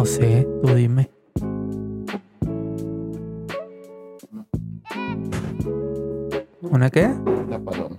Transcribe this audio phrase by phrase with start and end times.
[0.00, 1.10] No sé, tú dime.
[6.62, 7.14] ¿Una qué?
[7.50, 7.96] La paloma.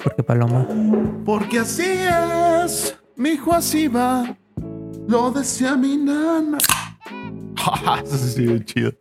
[0.00, 0.68] ¿Por qué paloma?
[1.24, 1.82] Porque así
[2.64, 4.38] es, mi hijo así va.
[5.08, 6.58] Lo decía mi nana.
[8.04, 8.92] Eso sí, sí, chido.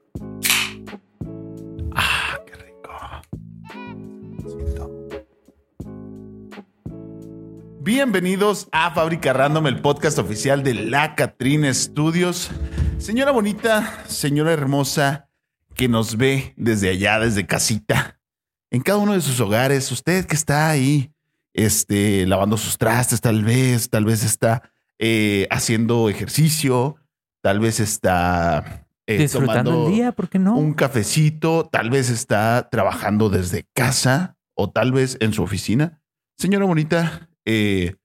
[8.05, 12.51] Bienvenidos a Fábrica Random, el podcast oficial de La Catrina Studios.
[13.00, 15.27] Señora bonita, señora hermosa,
[15.73, 18.19] que nos ve desde allá, desde casita,
[18.69, 21.11] en cada uno de sus hogares, usted que está ahí,
[21.51, 26.97] este, lavando sus trastes, tal vez, tal vez está eh, haciendo ejercicio,
[27.41, 30.55] tal vez está eh, Disfrutando tomando el día, ¿por qué no?
[30.57, 36.03] un cafecito, tal vez está trabajando desde casa o tal vez en su oficina.
[36.37, 37.95] Señora bonita, eh,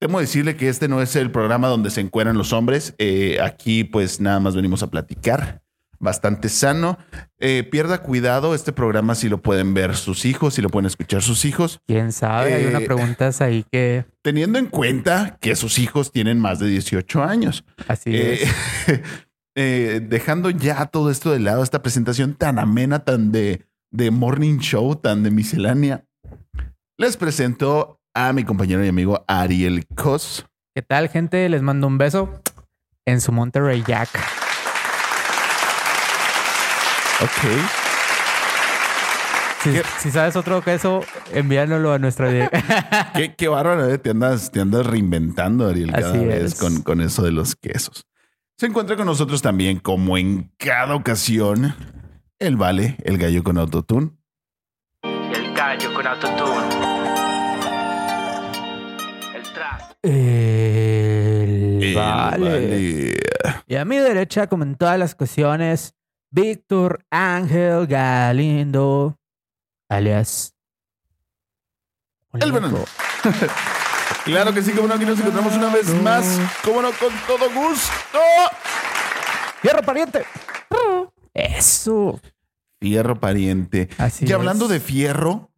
[0.00, 2.94] temo decirle que este no es el programa donde se encuentran los hombres.
[2.98, 5.62] Eh, aquí pues nada más venimos a platicar.
[6.00, 6.96] Bastante sano.
[7.40, 11.22] Eh, pierda cuidado, este programa si lo pueden ver sus hijos, si lo pueden escuchar
[11.22, 11.80] sus hijos.
[11.88, 12.54] ¿Quién sabe?
[12.54, 16.68] Hay Eh, unas preguntas ahí que Teniendo en cuenta que sus hijos tienen más de
[16.68, 17.64] 18 años.
[17.88, 18.44] así Eh,
[19.56, 20.02] es.
[20.08, 24.94] dejando ya todo esto de lado, esta presentación tan amena, tan de, de morning show,
[24.94, 26.04] tan de miscelánea,
[26.96, 30.46] les presento a mi compañero y amigo Ariel Cos.
[30.74, 31.48] ¿Qué tal, gente?
[31.48, 32.40] Les mando un beso
[33.06, 34.08] en su Monterrey Jack.
[37.20, 37.78] Ok.
[39.98, 41.00] Si, sabes otro queso,
[41.32, 42.62] envíanoslo a nuestra dirección.
[43.14, 43.98] Qué, qué bárbaro, ¿eh?
[43.98, 46.54] te, andas, te andas reinventando, Ariel, cada Así vez es.
[46.60, 48.06] con, con eso de los quesos.
[48.56, 51.74] Se encuentra con nosotros también, como en cada ocasión,
[52.38, 54.12] el Vale, el gallo con autotune.
[55.02, 56.97] El gallo con autotune.
[60.08, 62.50] El El vale.
[62.50, 63.14] Vale.
[63.66, 65.94] Y a mi derecha, como en todas las ocasiones,
[66.30, 69.18] Víctor Ángel Galindo,
[69.88, 70.54] alias.
[72.32, 72.84] El veneno.
[74.24, 77.50] Claro que sí, como no, aquí nos encontramos una vez más, como no, con todo
[77.50, 78.18] gusto.
[79.62, 80.24] ¡Fierro pariente!
[81.32, 82.20] Eso.
[82.78, 83.88] Fierro pariente.
[83.96, 84.70] Así y hablando es.
[84.72, 85.50] de fierro,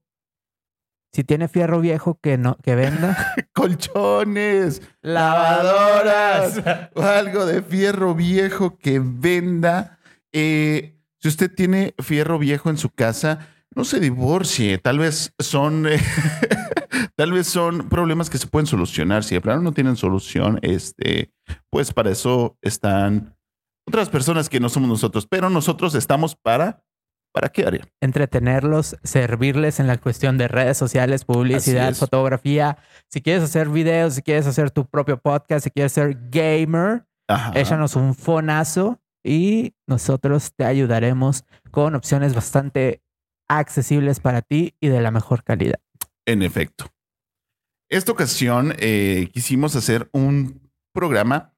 [1.13, 3.35] Si tiene fierro viejo que no, que venda.
[3.53, 6.63] colchones, lavadoras,
[6.95, 9.99] o algo de fierro viejo que venda.
[10.33, 14.79] Eh, si usted tiene fierro viejo en su casa, no se divorcie.
[14.79, 16.01] Tal vez son, eh,
[17.17, 19.25] tal vez son problemas que se pueden solucionar.
[19.25, 21.33] Si de plano no tienen solución, este,
[21.71, 23.37] pues para eso están
[23.87, 25.27] otras personas que no somos nosotros.
[25.27, 26.85] Pero nosotros estamos para,
[27.33, 27.85] ¿para qué área?
[28.01, 32.79] entretenerlos, servirles en la cuestión de redes sociales, publicidad, fotografía.
[33.09, 37.53] Si quieres hacer videos, si quieres hacer tu propio podcast, si quieres ser gamer, Ajá.
[37.55, 43.03] échanos un fonazo y nosotros te ayudaremos con opciones bastante
[43.49, 45.81] accesibles para ti y de la mejor calidad.
[46.27, 46.87] En efecto.
[47.89, 51.53] Esta ocasión eh, quisimos hacer un programa,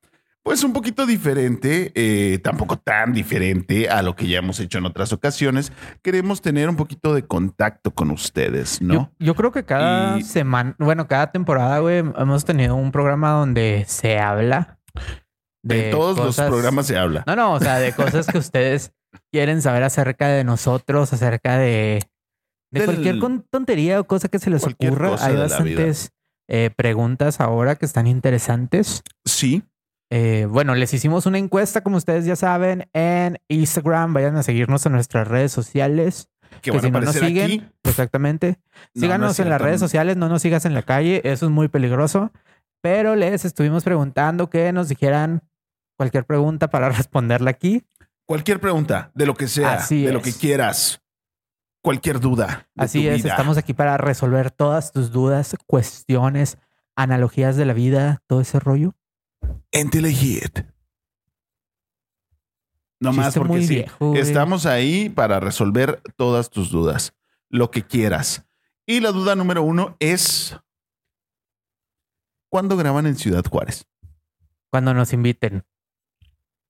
[0.45, 4.87] pues un poquito diferente, eh, tampoco tan diferente a lo que ya hemos hecho en
[4.87, 5.73] otras ocasiones.
[6.03, 8.95] Queremos tener un poquito de contacto con ustedes, ¿no?
[8.95, 13.31] Yo, yo creo que cada Y- semana, bueno, cada temporada, güey, hemos tenido un programa
[13.31, 14.79] donde se habla
[15.65, 17.23] de todos cosas- los programas se habla.
[17.27, 18.93] No, no, o sea, de cosas que ustedes
[19.33, 22.01] quieren saber acerca de nosotros, acerca de,
[22.73, 23.21] de Del- cualquier
[23.51, 25.15] tontería o cosa que se les ocurra.
[25.21, 26.11] Hay bastantes
[26.49, 29.03] eh, preguntas ahora que están interesantes.
[29.25, 29.63] Sí,
[30.15, 34.13] Eh, bueno, les hicimos una encuesta, como ustedes ya saben, en Instagram.
[34.13, 36.29] Vayan a seguirnos en nuestras redes sociales.
[36.61, 37.65] que a si no nos siguen, aquí.
[37.83, 38.59] exactamente.
[38.95, 41.51] No, Síganos no en las redes sociales, no nos sigas en la calle, eso es
[41.51, 42.31] muy peligroso.
[42.83, 45.45] Pero les estuvimos preguntando que nos dijeran
[45.97, 47.83] cualquier pregunta para responderla aquí.
[48.27, 51.01] Cualquier pregunta, de lo que sea, Así de lo que quieras,
[51.83, 52.69] cualquier duda.
[52.75, 53.31] de Así tu es, vida.
[53.31, 56.59] estamos aquí para resolver todas tus dudas, cuestiones,
[56.97, 58.95] analogías de la vida, todo ese rollo.
[59.71, 60.61] En Telehit.
[63.01, 63.75] No más porque muy sí.
[63.77, 64.15] viejo.
[64.15, 67.15] Estamos ahí para resolver todas tus dudas,
[67.49, 68.47] lo que quieras.
[68.87, 70.57] Y la duda número uno es
[72.49, 73.87] ¿cuándo graban en Ciudad Juárez?
[74.71, 75.65] Cuando nos inviten.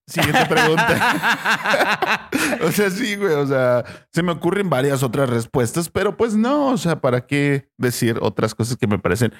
[0.06, 2.30] Siguiente pregunta.
[2.62, 3.34] o sea, sí, güey.
[3.34, 6.68] O sea, se me ocurren varias otras respuestas, pero pues no.
[6.68, 9.32] O sea, ¿para qué decir otras cosas que me parecen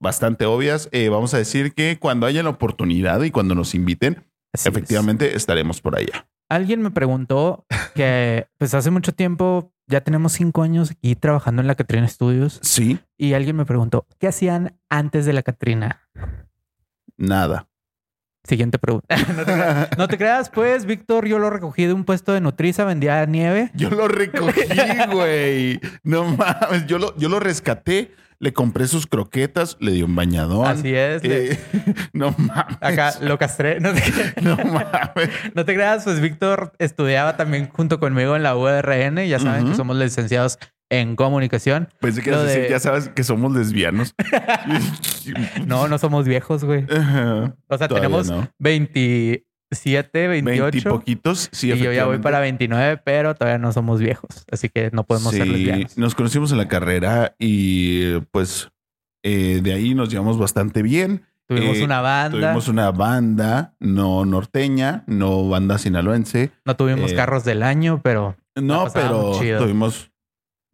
[0.00, 0.88] bastante obvias?
[0.92, 4.74] Eh, vamos a decir que cuando haya la oportunidad y cuando nos inviten, Así es.
[4.74, 6.28] efectivamente estaremos por allá.
[6.48, 11.66] Alguien me preguntó que, pues hace mucho tiempo, ya tenemos cinco años aquí trabajando en
[11.68, 16.08] la Catrina Studios, Sí, y alguien me preguntó, ¿qué hacían antes de la Catrina?
[17.16, 17.68] nada.
[18.44, 19.16] Siguiente pregunta.
[19.36, 22.40] no, te creas, no te creas, pues, Víctor, yo lo recogí de un puesto de
[22.40, 23.72] Nutriza, vendía nieve.
[23.74, 24.60] Yo lo recogí,
[25.12, 25.80] güey.
[26.04, 30.66] No mames, yo lo, yo lo rescaté, le compré sus croquetas, le di un bañadón.
[30.66, 31.22] Así es.
[31.24, 31.58] le- Eh,
[32.12, 32.76] no mames.
[32.80, 33.80] Acá lo castré.
[33.80, 34.02] No te,
[34.42, 35.30] No mames.
[35.54, 39.26] no te creas, pues Víctor estudiaba también junto conmigo en la URN.
[39.26, 41.88] Ya saben que somos licenciados en comunicación.
[42.00, 44.14] Pensé que ibas a decir, de- ya sabes que somos lesbianos.
[45.66, 46.84] No, no somos viejos, güey.
[46.84, 48.48] O sea, Todavía tenemos no.
[49.70, 50.62] 27, 28.
[50.64, 51.48] 20 y poquitos.
[51.52, 54.44] Sí, y yo ya voy para 29, pero todavía no somos viejos.
[54.50, 55.98] Así que no podemos ser Sí, lesbianos.
[55.98, 58.70] Nos conocimos en la carrera y pues
[59.24, 61.24] eh, de ahí nos llevamos bastante bien.
[61.48, 66.50] Tuvimos eh, una banda, Tuvimos una banda, no norteña, no banda sinaloense.
[66.64, 69.60] no tuvimos eh, carros del año, pero No, pero chido.
[69.62, 70.10] tuvimos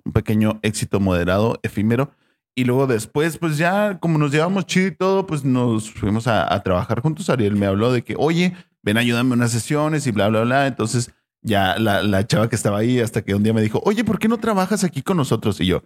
[0.04, 2.10] un pequeño éxito moderado, efímero.
[2.54, 6.52] Y luego después, pues ya como nos llevamos chido y todo, pues nos fuimos a,
[6.52, 7.30] a trabajar juntos.
[7.30, 10.66] Ariel me habló de que, oye, ven, ayúdame a unas sesiones y bla, bla, bla.
[10.66, 11.12] Entonces
[11.42, 14.18] ya la, la chava que estaba ahí hasta que un día me dijo, oye, ¿por
[14.18, 15.60] qué no trabajas aquí con nosotros?
[15.60, 15.82] Y yo,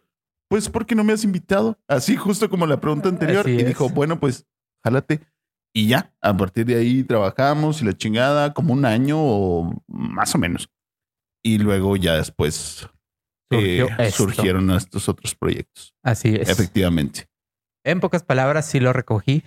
[0.48, 1.78] pues porque no me has invitado.
[1.88, 3.40] Así justo como la pregunta anterior.
[3.40, 3.66] Así y es.
[3.66, 4.46] dijo, bueno, pues
[4.84, 5.20] jálate.
[5.74, 10.34] Y ya, a partir de ahí trabajamos y la chingada como un año o más
[10.34, 10.70] o menos.
[11.42, 12.88] Y luego ya después
[13.50, 14.24] eh, esto.
[14.24, 15.94] surgieron estos otros proyectos.
[16.02, 16.48] Así es.
[16.48, 17.28] Efectivamente.
[17.84, 19.44] En pocas palabras, sí lo recogí.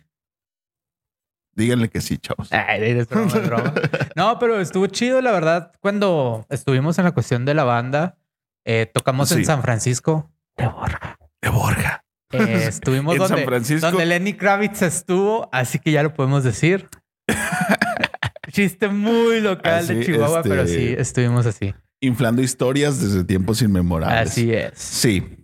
[1.56, 2.52] Díganle que sí, chavos.
[2.52, 3.74] Ay, es broma, es broma.
[4.16, 5.72] No, pero estuvo chido, la verdad.
[5.82, 8.18] Cuando estuvimos en la cuestión de la banda,
[8.66, 9.44] eh, tocamos en.
[9.46, 11.18] San Francisco de Borja.
[11.42, 12.04] De Borja.
[12.32, 13.90] Eh, estuvimos En donde, San Francisco.
[13.90, 16.88] donde Lenny Kravitz estuvo, así que ya lo podemos decir.
[18.52, 21.74] Chiste muy local de Chihuahua, este- pero sí, estuvimos así.
[22.02, 24.32] Inflando historias desde tiempos inmemorables.
[24.32, 24.72] Así es.
[24.76, 25.38] Sí.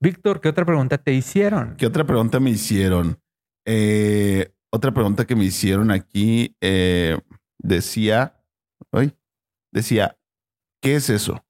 [0.00, 1.76] Víctor, ¿qué otra pregunta te hicieron?
[1.76, 3.18] ¿Qué otra pregunta me hicieron?
[3.66, 7.18] Eh, otra pregunta que me hicieron aquí eh,
[7.58, 8.40] decía,
[9.72, 10.16] decía,
[10.80, 11.44] ¿qué es eso?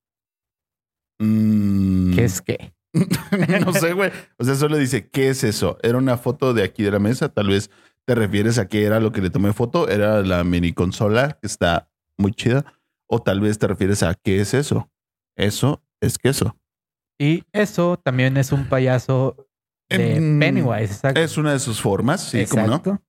[1.18, 2.74] Mm, ¿Qué es qué?
[3.64, 4.10] no sé, güey.
[4.38, 5.78] O sea, solo dice, ¿qué es eso?
[5.82, 7.28] Era una foto de aquí de la mesa.
[7.28, 7.70] Tal vez
[8.04, 9.88] te refieres a qué era lo que le tomé foto.
[9.88, 12.64] Era la mini consola que está muy chida.
[13.06, 14.90] O tal vez te refieres a qué es eso.
[15.36, 16.56] Eso es queso.
[17.18, 19.36] Y eso también es un payaso
[19.88, 20.94] de Em, Pennywise.
[20.94, 21.20] Exacto.
[21.20, 23.02] Es una de sus formas, sí, como no.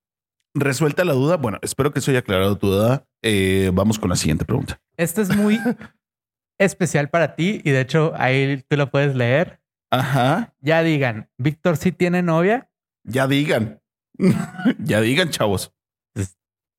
[0.54, 1.38] Resuelta la duda.
[1.38, 3.08] Bueno, espero que eso haya aclarado tu duda.
[3.22, 4.82] Eh, vamos con la siguiente pregunta.
[4.98, 5.60] Esto es muy
[6.60, 9.62] especial para ti y de hecho ahí tú lo puedes leer.
[9.92, 10.54] Ajá.
[10.62, 12.70] Ya digan, Víctor sí tiene novia.
[13.04, 13.82] Ya digan.
[14.80, 15.74] ya digan, chavos.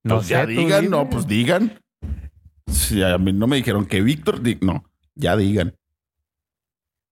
[0.05, 0.97] No Pues ya sé, tú digan, dime.
[0.97, 1.81] no, pues digan.
[2.67, 4.85] Si a mí no me dijeron que Víctor, no,
[5.15, 5.77] ya digan.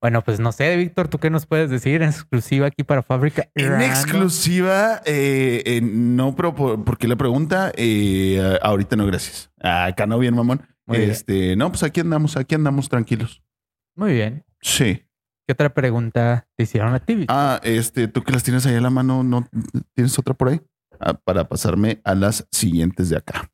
[0.00, 3.50] Bueno, pues no sé, Víctor, ¿tú qué nos puedes decir en exclusiva aquí para Fábrica?
[3.54, 3.90] En Random?
[3.90, 9.50] exclusiva, eh, eh, no, pero por, porque la pregunta, eh, ahorita no, gracias.
[9.60, 10.62] Acá no, bien, mamón.
[10.86, 11.10] Muy bien.
[11.10, 13.42] este, no, pues aquí andamos, aquí andamos tranquilos.
[13.94, 14.42] Muy bien.
[14.62, 15.04] Sí.
[15.46, 17.16] ¿Qué otra pregunta te hicieron a ti?
[17.16, 17.36] Víctor?
[17.38, 19.46] Ah, este, tú que las tienes ahí a la mano, ¿no
[19.94, 20.62] tienes otra por ahí?
[20.98, 23.50] Ah, para pasarme a las siguientes de acá.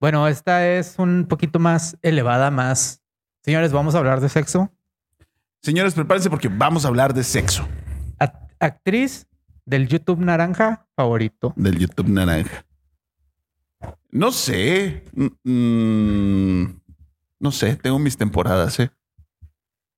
[0.00, 3.02] Bueno, esta es un poquito más elevada, más.
[3.44, 4.70] Señores, vamos a hablar de sexo.
[5.62, 7.66] Señores, prepárense porque vamos a hablar de sexo
[8.18, 9.26] Act- actriz
[9.66, 11.52] del YouTube naranja favorito.
[11.56, 12.64] del YouTube naranja.
[14.10, 15.04] No sé.
[15.12, 16.80] mm, mm,
[17.38, 18.90] no sé, tengo mis temporadas, ¿eh?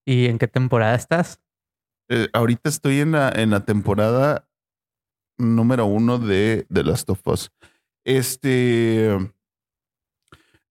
[0.04, 1.40] ¿Y en qué temporada estás?
[2.08, 4.48] Eh, ahorita estoy en la, en la temporada
[5.38, 7.50] número uno de The Last of Us.
[8.04, 9.16] Este.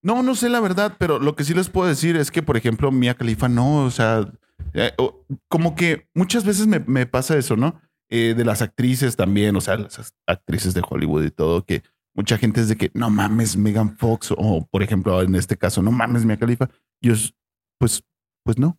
[0.02, 2.56] No, no sé la verdad, pero lo que sí les puedo decir es que, por
[2.56, 4.30] ejemplo, Mia Khalifa no, o sea,
[4.74, 7.80] eh, o- como que muchas veces me, me pasa eso, ¿no?
[8.08, 11.82] Eh, de las actrices también, o sea, las actrices de Hollywood y todo, que
[12.14, 15.80] mucha gente es de que no mames Megan Fox, o por ejemplo, en este caso,
[15.82, 16.68] no mames Mia Khalifa.
[17.00, 17.14] Yo,
[17.78, 18.04] pues,
[18.44, 18.78] pues no.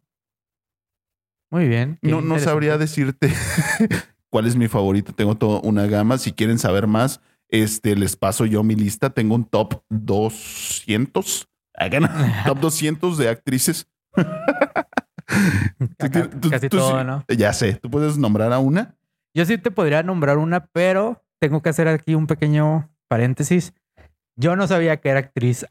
[1.52, 2.00] Muy bien.
[2.02, 3.32] No, no sabría decirte
[4.30, 5.14] cuál es mi favorito.
[5.14, 6.18] Tengo toda una gama.
[6.18, 9.12] Si quieren saber más, este, les paso yo mi lista.
[9.12, 11.48] Tengo un top 200.
[11.76, 12.04] Hagan
[12.46, 13.88] top 200 de actrices.
[16.10, 17.26] Tú- Casi tú todo, sí- ¿no?
[17.28, 17.74] Ya sé.
[17.76, 18.96] ¿Tú puedes nombrar a una?
[19.36, 23.74] Yo sí te podría nombrar una, pero tengo que hacer aquí un pequeño paréntesis.
[24.36, 25.66] Yo no sabía que era actriz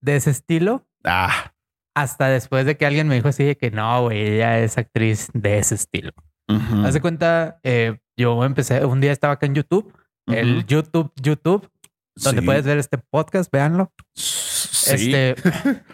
[0.00, 1.52] de ese estilo Ah.
[1.94, 5.28] hasta después de que alguien me dijo así de que no, güey, ella es actriz
[5.32, 6.12] de ese estilo.
[6.48, 9.92] Haz de cuenta, eh, yo empecé, un día estaba acá en YouTube,
[10.26, 10.66] el.
[10.66, 11.70] YouTube, YouTube,
[12.16, 12.46] donde Sí.
[12.46, 13.92] puedes ver este podcast, véanlo.
[14.14, 15.10] Sí.
[15.14, 15.34] Este,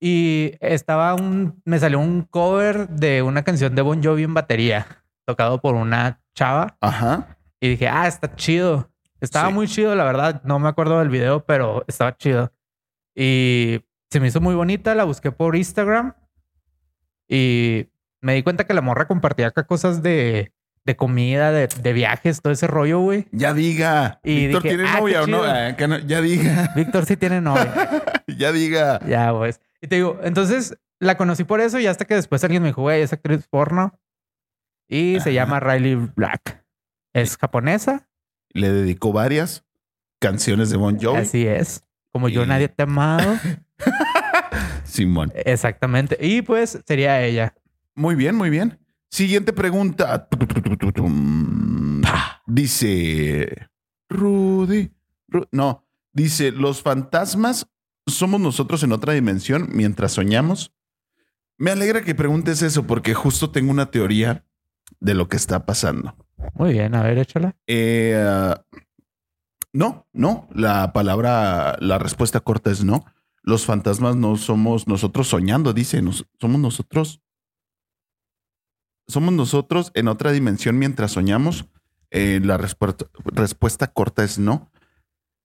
[0.00, 4.86] y estaba un, me salió un cover de una canción de Bon Jovi en batería,
[5.26, 6.76] tocado por una chava.
[6.80, 7.36] Ajá.
[7.60, 8.90] Y dije, ah, está chido.
[9.20, 9.54] Estaba Sí.
[9.54, 10.40] muy chido, la verdad.
[10.44, 12.50] No me acuerdo del video, pero estaba chido.
[13.14, 14.94] Y se me hizo muy bonita.
[14.94, 16.14] La busqué por Instagram.
[17.28, 17.88] Y
[18.22, 20.52] me di cuenta que la morra compartía acá cosas de,
[20.84, 23.26] de comida, de, de viajes, todo ese rollo, güey.
[23.30, 24.20] Ya diga.
[24.24, 25.24] Y Víctor dije, tiene ah, novia o.
[25.44, 26.72] Ah, no- Ya diga.
[26.74, 27.74] Víctor sí tiene novia.
[28.26, 29.00] ya diga.
[29.06, 29.60] ya, pues.
[29.80, 32.82] Y te digo, entonces la conocí por eso y hasta que después alguien me dijo,
[32.82, 33.98] güey, es actriz porno.
[34.88, 36.64] Y se llama Riley Black.
[37.14, 38.08] Es japonesa.
[38.52, 39.64] Le dedicó varias
[40.20, 41.18] canciones de Bon Jovi.
[41.20, 41.84] Así es.
[42.12, 43.38] Como yo nadie te ha amado.
[44.84, 45.32] Simón.
[45.34, 46.18] Exactamente.
[46.20, 47.54] Y pues sería ella.
[47.94, 48.78] Muy bien, muy bien.
[49.10, 50.28] Siguiente pregunta.
[52.46, 53.68] Dice
[54.08, 54.90] Rudy.
[55.28, 57.68] Ru- no, dice: Los fantasmas
[58.10, 60.72] somos nosotros en otra dimensión mientras soñamos.
[61.58, 64.44] Me alegra que preguntes eso porque justo tengo una teoría
[64.98, 66.16] de lo que está pasando.
[66.54, 67.56] Muy bien, a ver, échala.
[67.66, 68.54] Eh,
[69.72, 70.48] no, no.
[70.54, 73.04] La palabra, la respuesta corta es no.
[73.42, 76.02] Los fantasmas no somos nosotros soñando, dice.
[76.02, 77.20] Nos- somos nosotros.
[79.08, 81.66] Somos nosotros en otra dimensión mientras soñamos.
[82.10, 84.70] Eh, la respuesta, respuesta corta es no.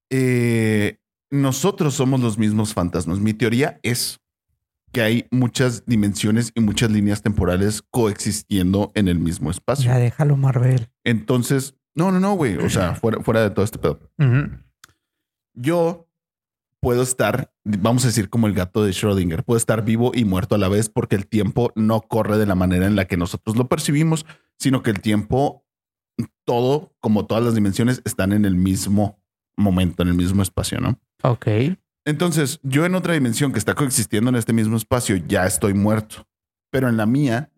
[0.10, 1.00] Eh,
[1.32, 3.20] nosotros somos los mismos fantasmas.
[3.20, 4.20] Mi teoría es
[4.92, 9.86] que hay muchas dimensiones y muchas líneas temporales coexistiendo en el mismo espacio.
[9.86, 10.90] Ya déjalo, Marvel.
[11.04, 12.58] Entonces, no, no, no, güey.
[12.58, 14.00] O sea, fuera, fuera de todo este pedo.
[15.54, 16.08] Yo
[16.80, 20.56] puedo estar, vamos a decir, como el gato de Schrödinger, puedo estar vivo y muerto
[20.56, 23.58] a la vez porque el tiempo no corre de la manera en la que nosotros
[23.58, 24.26] lo percibimos,
[24.60, 25.66] sino que el tiempo,
[26.46, 29.20] todo, como todas las dimensiones, están en el mismo
[29.58, 31.00] momento, en el mismo espacio, ¿no?
[31.24, 31.48] Ok.
[32.06, 36.28] Entonces, yo en otra dimensión que está coexistiendo en este mismo espacio ya estoy muerto,
[36.72, 37.52] pero en la mía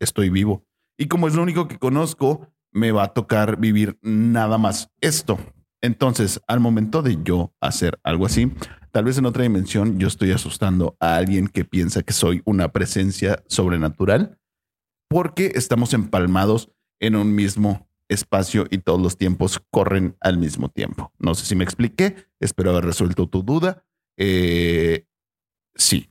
[0.00, 0.66] estoy vivo.
[0.98, 5.38] Y como es lo único que conozco, me va a tocar vivir nada más esto.
[5.80, 8.50] Entonces, al momento de yo hacer algo así,
[8.90, 12.72] tal vez en otra dimensión yo estoy asustando a alguien que piensa que soy una
[12.72, 14.38] presencia sobrenatural
[15.08, 16.70] porque estamos empalmados
[17.00, 21.12] en un mismo espacio y todos los tiempos corren al mismo tiempo.
[21.18, 23.84] No sé si me expliqué, espero haber resuelto tu duda.
[24.16, 25.06] Eh,
[25.74, 26.10] sí.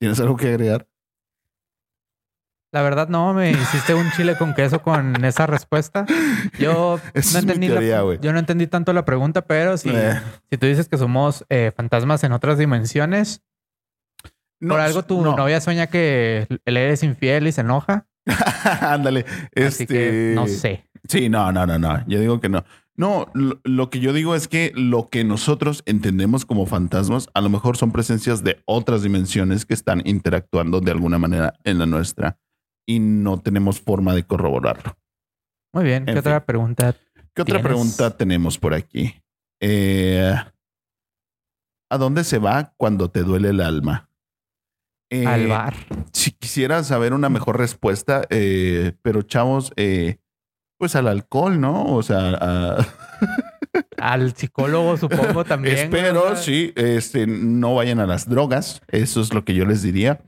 [0.00, 0.88] ¿Tienes algo que agregar?
[2.72, 6.06] La verdad, no, me hiciste un chile con queso con esa respuesta.
[6.58, 6.98] Yo
[7.32, 8.18] no entendí la- teoría, güey.
[8.20, 11.72] yo no entendí tanto la pregunta, pero si, Eh, si tú dices que somos eh,
[11.76, 13.42] fantasmas en otras dimensiones,
[14.60, 15.36] no, por algo tu no.
[15.36, 18.08] novia sueña que él eres infiel y se enoja.
[18.80, 19.24] Ándale.
[19.24, 20.86] Que Este, no sé.
[21.08, 22.04] Sí, no, no, no, no.
[22.06, 22.64] Yo digo que no.
[22.96, 27.40] No, lo, lo que yo digo es que lo que nosotros entendemos como fantasmas a
[27.40, 31.86] lo mejor son presencias de otras dimensiones que están interactuando de alguna manera en la
[31.86, 32.38] nuestra
[32.86, 34.96] y no tenemos forma de corroborarlo.
[35.72, 36.04] Muy bien.
[36.04, 36.46] ¿Qué En otra fin.
[36.46, 36.94] pregunta?
[37.34, 39.12] ¿Qué otra pregunta tenemos por aquí?
[39.60, 40.32] Eh,
[41.90, 44.08] ¿A dónde se va cuando te duele el alma?
[45.10, 45.74] Eh, Al bar.
[46.12, 50.18] Si quisiera saber una mejor respuesta, eh, pero chavos, eh,
[50.78, 51.84] pues al alcohol, ¿no?
[51.94, 52.86] O sea, a-
[53.98, 55.76] Al psicólogo, supongo también.
[55.76, 58.82] espero, sí, este, no vayan a las drogas.
[58.88, 60.20] Eso es lo que yo les diría.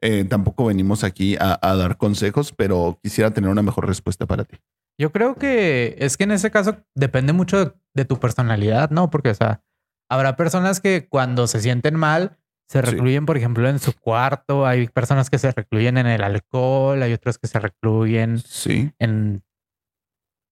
[0.00, 4.44] Eh, tampoco venimos aquí a, a dar consejos, pero quisiera tener una mejor respuesta para
[4.44, 4.58] ti.
[5.00, 9.10] Yo creo que es que en ese caso depende mucho de, de tu personalidad, ¿no?
[9.10, 9.62] Porque, o sea,
[10.08, 12.38] habrá personas que cuando se sienten mal
[12.72, 12.86] se Sí.
[12.90, 14.66] recluyen, por ejemplo, en su cuarto.
[14.66, 18.90] Hay personas que se recluyen en el alcohol, hay otros que se recluyen Sí.
[18.98, 19.42] en,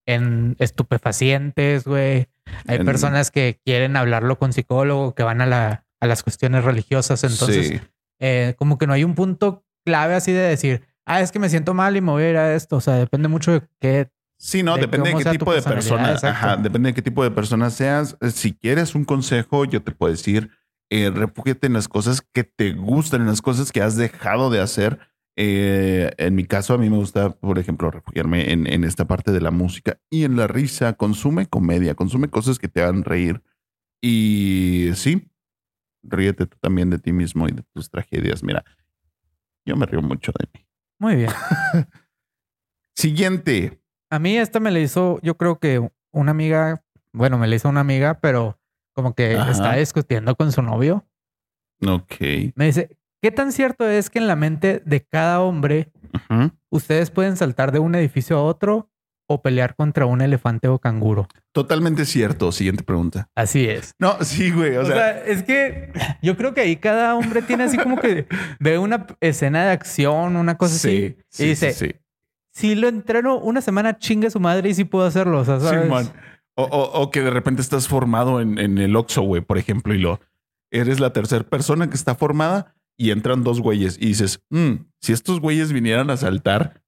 [0.06, 2.28] en estupefacientes, güey.
[2.66, 6.64] Hay En- personas que quieren hablarlo con psicólogo, que van a, la, a las cuestiones
[6.64, 7.22] religiosas.
[7.24, 7.80] Entonces, sí.
[8.20, 11.48] eh, como que no hay un punto clave así de decir, ah, es que me
[11.48, 12.76] siento mal y me voy a ir a esto.
[12.76, 14.10] O sea, depende mucho de qué.
[14.38, 17.30] Sí, no, de depende de qué tipo de persona, ajá, depende de qué tipo de
[17.30, 18.16] persona seas.
[18.32, 20.50] Si quieres un consejo, yo te puedo decir,
[20.90, 21.12] eh,
[21.62, 24.98] en las cosas que te gustan, en las cosas que has dejado de hacer.
[25.36, 29.32] Eh, en mi caso, a mí me gusta, por ejemplo, refugiarme en, en esta parte
[29.32, 30.94] de la música y en la risa.
[30.94, 33.42] Consume comedia, consume cosas que te hagan reír.
[34.02, 35.30] Y sí,
[36.02, 38.42] ríete tú también de ti mismo y de tus tragedias.
[38.42, 38.64] Mira,
[39.64, 40.66] yo me río mucho de mí.
[40.98, 41.30] Muy bien.
[42.96, 43.80] Siguiente.
[44.10, 47.68] A mí esta me la hizo, yo creo que una amiga, bueno, me la hizo
[47.68, 48.59] una amiga, pero
[49.00, 49.50] como que Ajá.
[49.50, 51.06] está discutiendo con su novio.
[51.86, 52.16] Ok.
[52.54, 55.90] Me dice, ¿qué tan cierto es que en la mente de cada hombre
[56.68, 58.90] ustedes pueden saltar de un edificio a otro
[59.26, 61.26] o pelear contra un elefante o canguro?
[61.52, 62.52] Totalmente cierto.
[62.52, 63.28] Siguiente pregunta.
[63.34, 63.94] Así es.
[63.98, 64.76] No, sí, güey.
[64.76, 65.92] O, O, sea, sea, es que
[66.22, 68.26] yo creo que ahí cada hombre tiene así como que
[68.58, 71.94] ve una escena de acción, una cosa así, sí, y dice, sí, sí.
[72.52, 75.40] si lo entreno una semana, chingue su madre y sí puedo hacerlo.
[75.40, 76.12] O sea, ¿sabes?
[76.56, 79.94] O, o- o que de repente estás formado en, en el Oxxo, güey, por ejemplo,
[79.94, 80.20] y lo
[80.72, 85.12] eres la tercera persona que está formada y entran dos güeyes y dices, "Mm, si
[85.12, 86.82] estos güeyes vinieran a saltar,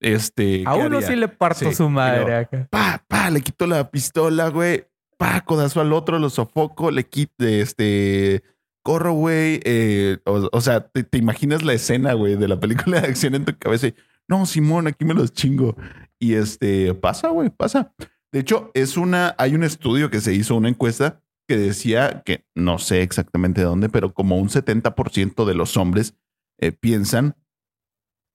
[0.00, 0.64] este.
[0.66, 2.66] A ¿qué uno haría?" sí le parto Sí, su madre acá.
[2.70, 4.86] pa, pa, le quito la pistola, güey,
[5.18, 8.42] pa, codazo al otro, lo sofoco, le quito, este,
[8.84, 13.00] corro, güey, eh, o, o sea, te, te imaginas la escena, güey, de la película
[13.00, 13.94] de acción en tu cabeza y,
[14.28, 15.76] no, Simón, aquí me los chingo.
[16.18, 17.92] Y este, pasa, güey, pasa.
[18.32, 22.46] De hecho, es una, hay un estudio que se hizo, una encuesta que decía que,
[22.54, 26.14] no sé exactamente de dónde, pero como un 70% de los hombres
[26.58, 27.36] eh, piensan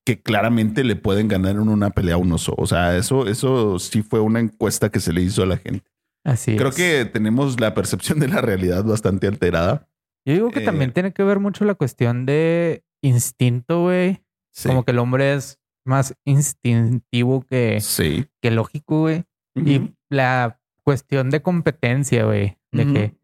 [0.05, 2.53] que claramente le pueden ganar en una pelea a un oso.
[2.57, 5.89] O sea, eso, eso sí fue una encuesta que se le hizo a la gente.
[6.23, 6.75] Así Creo es.
[6.75, 9.89] que tenemos la percepción de la realidad bastante alterada.
[10.25, 14.21] Yo digo que eh, también tiene que ver mucho la cuestión de instinto, güey.
[14.53, 14.67] Sí.
[14.69, 18.27] Como que el hombre es más instintivo que, Sí.
[18.41, 19.23] que lógico, güey.
[19.65, 22.57] Y la cuestión de competencia, güey.
[22.71, 23.17] De que,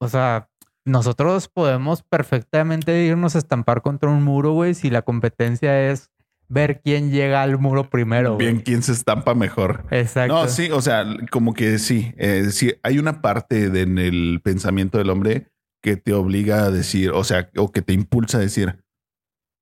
[0.00, 0.48] o sea,
[0.84, 6.10] nosotros podemos perfectamente irnos a estampar contra un muro, güey, si la competencia es
[6.48, 8.36] ver quién llega al muro primero.
[8.38, 9.84] Bien, quién se estampa mejor.
[9.90, 10.34] Exacto.
[10.34, 14.40] No, sí, o sea, como que sí, eh, sí, hay una parte de- en el
[14.42, 15.48] pensamiento del hombre
[15.82, 18.82] que te obliga a decir, o sea, o que te impulsa a decir,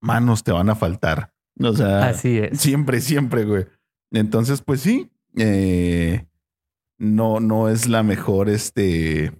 [0.00, 1.32] manos te van a faltar.
[1.60, 2.60] O sea, Así es.
[2.60, 3.66] siempre, siempre, güey.
[4.12, 6.26] Entonces, pues sí, eh,
[6.98, 9.32] no, no es la mejor, este,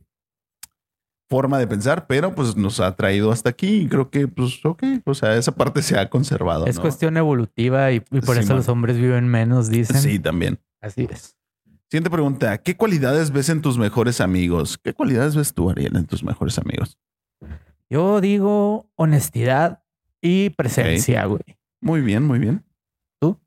[1.28, 4.82] forma de pensar, pero pues nos ha traído hasta aquí y creo que, pues, ok,
[5.04, 6.66] o sea, esa parte se ha conservado.
[6.66, 6.82] Es ¿no?
[6.82, 10.00] cuestión evolutiva y, y por eso los hombres viven menos, dicen.
[10.00, 10.60] Sí, también.
[10.80, 11.36] Así es.
[11.88, 12.58] Siguiente pregunta.
[12.58, 14.78] ¿Qué cualidades ves en tus mejores amigos?
[14.78, 16.98] ¿Qué cualidades ves tú, Ariel, en tus mejores amigos?
[17.88, 19.84] Yo digo honestidad
[20.20, 21.58] y presencia, güey.
[21.80, 22.64] Muy bien, muy bien.
[23.20, 23.38] ¿Tú?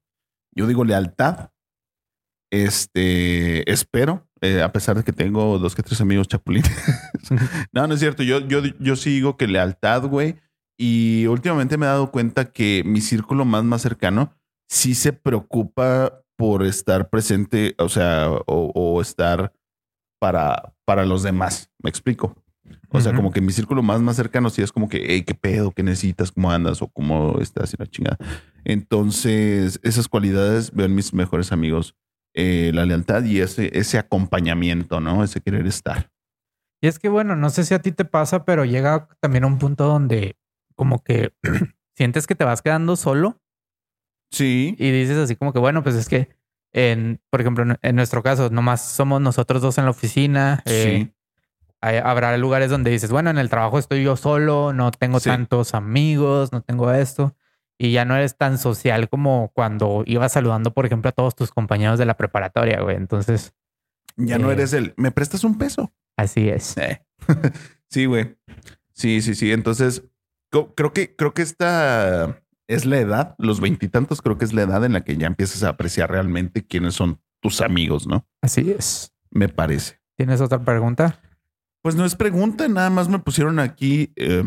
[0.52, 1.52] Yo digo lealtad.
[2.52, 6.72] Este, espero, eh, a pesar de que tengo dos que tres amigos chapulines.
[7.72, 8.24] no, no es cierto.
[8.24, 10.36] Yo, yo, yo sí digo que lealtad, güey.
[10.78, 14.34] Y últimamente me he dado cuenta que mi círculo más, más cercano
[14.68, 19.52] sí se preocupa por estar presente, o sea, o, o estar
[20.20, 21.70] para, para los demás.
[21.80, 22.36] ¿Me explico?
[22.92, 25.36] O sea, como que mi círculo más, más cercano sí es como que, hey, ¿qué
[25.36, 25.72] pedo?
[25.72, 26.32] ¿Qué necesitas?
[26.32, 26.82] ¿Cómo andas?
[26.82, 28.18] O cómo estás y la chingada.
[28.64, 31.96] Entonces, esas cualidades veo en mis mejores amigos.
[32.34, 35.24] Eh, la lealtad y ese, ese acompañamiento, ¿no?
[35.24, 36.12] Ese querer estar.
[36.82, 39.48] Y es que, bueno, no sé si a ti te pasa, pero llega también a
[39.48, 40.38] un punto donde
[40.76, 41.34] como que
[41.98, 43.42] sientes que te vas quedando solo
[44.32, 44.76] Sí.
[44.78, 46.30] y dices así como que, bueno, pues es que,
[46.72, 50.62] en, por ejemplo, en, nuestro caso, nomás somos nosotros dos en la oficina.
[50.66, 51.14] eh, sí.
[51.82, 55.30] hay- habrá lugares donde dices, bueno, en el trabajo estoy yo solo, no tengo Sí.
[55.30, 57.36] tantos amigos, no tengo esto.
[57.82, 61.50] Y ya no eres tan social como cuando ibas saludando, por ejemplo, a todos tus
[61.52, 62.98] compañeros de la preparatoria, güey.
[62.98, 63.54] Entonces,
[64.18, 65.92] Ya no eh, eres el, ¿me prestas un peso?
[66.18, 66.78] así es.
[66.78, 67.02] Eh.
[67.90, 68.36] sí, güey.
[68.92, 69.54] Sí, sí, sí.
[69.54, 70.04] Entonces,
[70.76, 74.84] creo que, creo que esta es la edad, los veintitantos, creo que es la edad
[74.84, 78.28] en la que ya empiezas a apreciar realmente quiénes son tus amigos, ¿no?
[78.42, 79.14] Así es.
[79.32, 80.02] Me parece.
[80.18, 81.22] ¿Tienes otra pregunta?
[81.82, 84.44] Pues no es pregunta, nada más me pusieron aquí eh,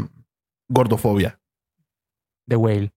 [0.68, 1.40] gordofobia.
[2.46, 2.92] De Whale.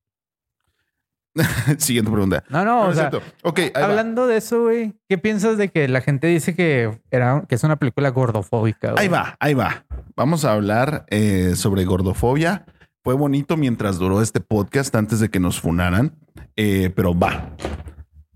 [1.78, 2.44] Siguiente pregunta.
[2.50, 3.28] No, no, No, o es sea, cierto.
[3.44, 3.84] Ok, ahí va.
[3.86, 7.64] hablando de eso, güey, ¿qué piensas de que la gente dice que era que es
[7.64, 8.92] una película gordofóbica?
[8.92, 9.04] güey?
[9.04, 9.86] Ahí va, ahí va.
[10.16, 12.66] Vamos a hablar eh, sobre gordofobia.
[13.04, 16.18] Fue bonito mientras duró este podcast antes de que nos funaran,
[16.56, 17.56] eh, pero va.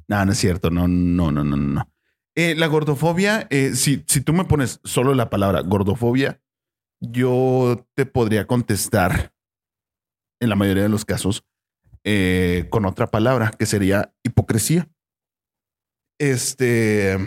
[0.08, 0.70] No, no es cierto.
[0.70, 1.90] No, no, no, no, no.
[2.36, 6.40] Eh, la gordofobia, eh, si, si tú me pones solo la palabra gordofobia,
[7.02, 9.34] yo te podría contestar
[10.40, 11.46] en la mayoría de los casos
[12.12, 14.90] eh, con otra palabra que sería hipocresía.
[16.20, 17.18] Este,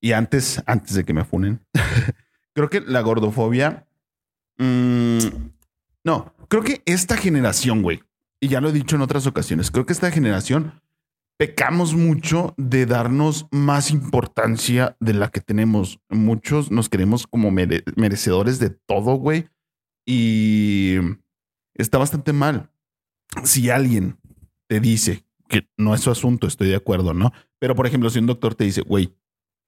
[0.00, 1.66] y antes, antes de que me funen,
[2.54, 3.88] creo que la gordofobia,
[4.58, 5.18] mm,
[6.04, 8.04] no, creo que esta generación, güey,
[8.40, 10.80] y ya lo he dicho en otras ocasiones, creo que esta generación
[11.40, 15.98] pecamos mucho de darnos más importancia de la que tenemos.
[16.08, 19.48] Muchos nos queremos como mere- merecedores de todo, güey,
[20.06, 20.98] y
[21.74, 22.70] está bastante mal.
[23.44, 24.18] Si alguien
[24.68, 27.32] te dice que no es su asunto, estoy de acuerdo, ¿no?
[27.58, 29.14] Pero, por ejemplo, si un doctor te dice, güey,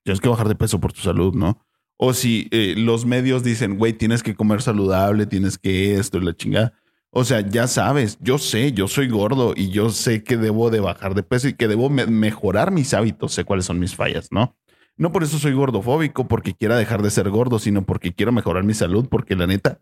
[0.05, 1.65] tienes que bajar de peso por tu salud, ¿no?
[1.97, 6.25] O si eh, los medios dicen, güey, tienes que comer saludable, tienes que esto y
[6.25, 6.73] la chingada.
[7.11, 10.81] O sea, ya sabes, yo sé, yo soy gordo y yo sé que debo de
[10.81, 14.29] bajar de peso y que debo me- mejorar mis hábitos, sé cuáles son mis fallas,
[14.31, 14.57] ¿no?
[14.97, 18.65] No por eso soy gordofóbico, porque quiera dejar de ser gordo, sino porque quiero mejorar
[18.65, 19.81] mi salud, porque la neta,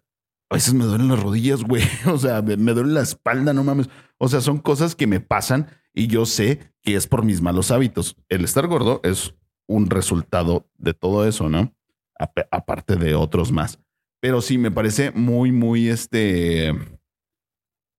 [0.51, 1.83] a veces me duelen las rodillas, güey.
[2.07, 3.89] O sea, me, duele la espalda, no mames.
[4.19, 7.71] O sea, son cosas que me pasan y yo sé que es por mis malos
[7.71, 8.17] hábitos.
[8.29, 9.35] El estar gordo es
[9.67, 11.75] un resultado de todo eso, ¿no?
[12.19, 13.79] Ap- aparte de otros más.
[14.21, 16.73] Pero sí, me parece muy, muy este.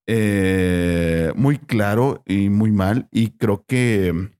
[0.07, 3.07] eh, muy claro y muy mal.
[3.11, 4.31] Y creo que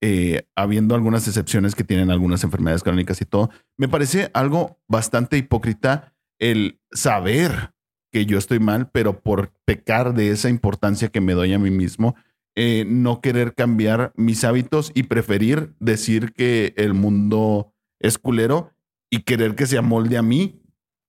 [0.00, 5.36] eh, habiendo algunas excepciones que tienen algunas enfermedades crónicas y todo, me parece algo bastante
[5.36, 7.72] hipócrita el saber
[8.10, 11.70] que yo estoy mal, pero por pecar de esa importancia que me doy a mí
[11.70, 12.16] mismo,
[12.54, 18.72] eh, no querer cambiar mis hábitos y preferir decir que el mundo es culero
[19.10, 20.60] y querer que se amolde a mí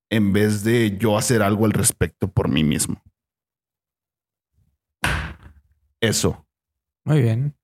[0.10, 3.02] en vez de yo hacer algo al respecto por mí mismo.
[6.02, 6.46] Eso.
[7.06, 7.56] Muy bien.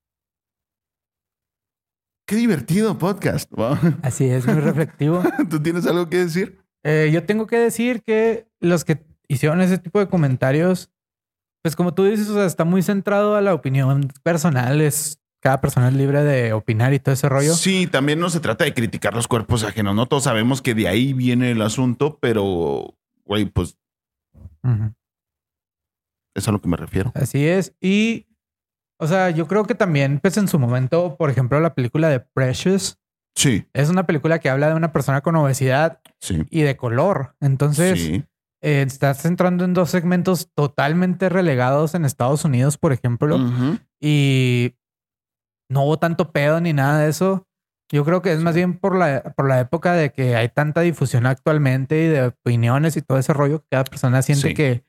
[2.28, 3.51] Qué divertido podcast.
[3.51, 3.78] Wow.
[4.01, 5.21] Así es, muy reflectivo.
[5.49, 6.64] ¿Tú tienes algo que decir?
[6.85, 10.91] Eh, yo tengo que decir que los que hicieron ese tipo de comentarios,
[11.63, 14.79] pues como tú dices, o sea, está muy centrado a la opinión personal.
[14.81, 17.53] Es cada persona es libre de opinar y todo ese rollo.
[17.55, 20.05] Sí, también no se trata de criticar los cuerpos ajenos, ¿no?
[20.05, 22.95] Todos sabemos que de ahí viene el asunto, pero,
[23.25, 23.77] güey, pues
[24.63, 24.93] Ujú.
[26.35, 27.11] es a lo que me refiero.
[27.15, 27.75] Así es.
[27.81, 28.27] Y,
[28.99, 32.19] o sea, yo creo que también, pues en su momento, por ejemplo, la película de
[32.19, 32.99] Precious
[33.35, 36.43] Sí, es una película que habla de una persona con obesidad sí.
[36.49, 37.35] y de color.
[37.41, 38.23] Entonces, sí.
[38.61, 43.37] eh, estás entrando en dos segmentos totalmente relegados en Estados Unidos, por ejemplo.
[43.99, 44.75] Y
[45.69, 47.47] no hubo tanto pedo ni nada de eso.
[47.91, 50.81] Yo creo que es más bien por la, por la época de que hay tanta
[50.81, 54.53] difusión actualmente y de opiniones y todo ese rollo que cada persona siente Sí.
[54.55, 54.85] que,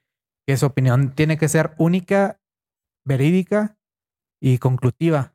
[0.47, 2.41] que su opinión tiene que ser única,
[3.05, 3.77] verídica
[4.41, 5.35] y conclusiva.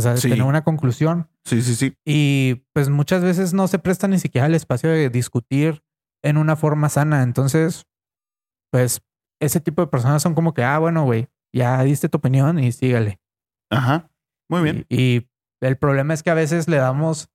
[0.00, 0.28] O sea, Sí.
[0.28, 1.28] tener una conclusión.
[1.44, 1.94] Sí, sí, sí.
[2.04, 5.82] Y pues muchas veces no se presta ni siquiera el espacio de discutir
[6.22, 7.22] en una forma sana.
[7.22, 7.86] Entonces,
[8.72, 9.02] pues
[9.40, 12.72] ese tipo de personas son como que, ah, bueno, güey, ya diste tu opinión y
[12.72, 13.20] sígale.
[13.70, 14.10] Ajá.
[14.50, 14.86] Muy bien.
[14.88, 15.26] Y, y
[15.60, 17.28] el problema es que a veces le damos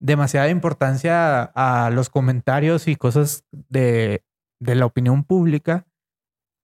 [0.00, 4.24] demasiada importancia a, a los comentarios y cosas de,
[4.60, 5.86] de la opinión pública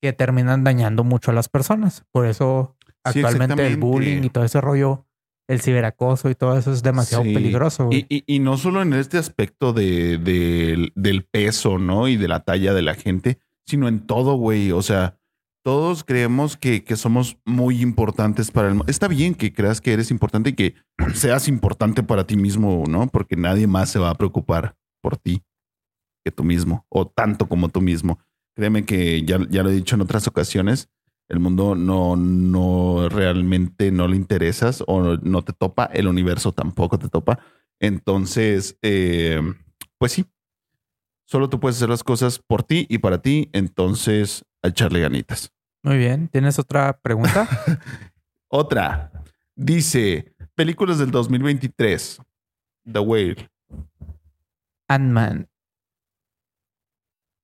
[0.03, 2.05] que terminan dañando mucho a las personas.
[2.12, 2.77] Por eso
[3.12, 5.07] Sí, actualmente el bullying y todo ese rollo,
[5.48, 7.35] el ciberacoso y todo eso es demasiado Sí.
[7.35, 7.87] peligroso.
[7.87, 8.07] güey.
[8.09, 12.09] Y, y- y no solo en este aspecto de, de- del peso, ¿no?
[12.09, 14.72] Y de la talla de la gente, sino en todo, güey.
[14.72, 15.18] O sea,
[15.64, 18.90] todos creemos que, que somos muy importantes para el mundo.
[18.90, 20.74] Está bien que creas que eres importante y que
[21.14, 23.07] seas importante para ti mismo, ¿no?
[23.09, 25.42] Porque nadie más se va a preocupar por ti
[26.24, 28.18] que tú mismo, o tanto como tú mismo.
[28.57, 30.88] Créeme que ya, ya lo he dicho en otras ocasiones,
[31.33, 36.99] el mundo no, no realmente no le interesas o no te topa, el universo tampoco
[36.99, 37.38] te topa.
[37.81, 39.40] Entonces, eh,
[39.97, 40.27] pues sí,
[41.25, 45.51] solo tú puedes hacer las cosas por ti y para ti, entonces a echarle ganitas.
[45.83, 46.29] Muy bien.
[46.29, 47.49] ¿Tienes otra pregunta?
[48.55, 49.11] Otra,
[49.57, 52.21] dice, películas del 2023,
[52.92, 53.51] The Whale,
[54.87, 55.49] Ant-Man,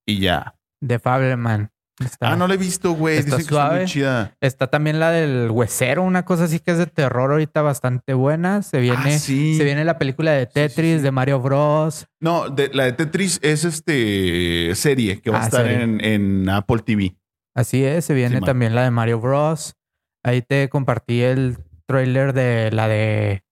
[0.05, 0.55] y ya.
[0.79, 1.71] de Fableman.
[1.99, 3.17] Está, Ah, no la he visto, güey.
[3.17, 3.85] está Dicen que está muy suave.
[3.85, 4.37] chida.
[4.41, 8.61] está también la del huesero, una cosa así que es de terror ahorita bastante buena.
[8.63, 9.55] Se viene, Ah, sí.
[9.55, 11.03] se viene la película de Tetris, sí.
[11.03, 12.07] de Mario Bros.
[12.21, 16.47] No, de, la de Tetris es este serie que va a Ah, estar en, en
[16.49, 17.15] Apple TV.
[17.55, 19.75] Así es, se viene también la de Mario Bros.
[20.23, 21.57] Ahí te compartí el
[21.87, 23.43] trailer de la de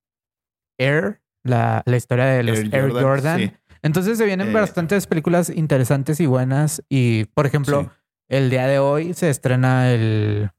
[0.79, 3.57] Air, la, la historia de los Air, Jordan.
[3.81, 4.53] Entonces se vienen Eh.
[4.53, 6.83] bastantes películas interesantes y buenas.
[6.89, 7.91] Y, por ejemplo.
[8.27, 10.51] El día de hoy se estrena el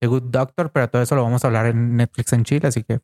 [0.00, 2.82] The Good Doctor, pero todo eso lo vamos a hablar en Netflix en Chile, así
[2.82, 3.00] que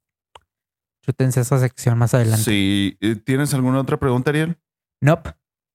[1.04, 2.44] chútense esa sección más adelante.
[2.44, 2.96] Sí.
[3.00, 4.58] Eh, ¿Tienes alguna otra pregunta, Ariel?
[5.00, 5.30] Nope.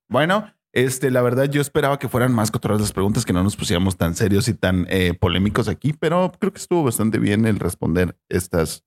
[0.10, 3.56] Bueno, este, la verdad, yo esperaba que fueran más cotorras las preguntas, que no nos
[3.56, 7.60] pusiéramos tan serios y tan eh, polémicos aquí, pero creo que estuvo bastante bien el
[7.60, 8.84] responder estas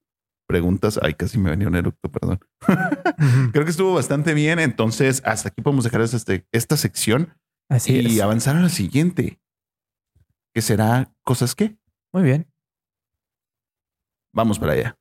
[0.46, 0.98] preguntas.
[1.02, 2.38] Ay, casi me venía un eructo, perdón.
[3.52, 4.58] Creo que estuvo bastante bien.
[4.60, 7.34] Entonces, hasta aquí podemos dejar este, esta sección
[7.68, 8.22] Así y es.
[8.22, 9.40] avanzar a la siguiente,
[10.54, 11.76] que será cosas que
[12.12, 12.46] Muy bien.
[14.32, 14.98] vamos para allá.